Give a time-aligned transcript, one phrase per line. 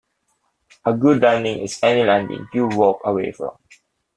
[0.85, 3.55] A good landing is any landing you walk away from.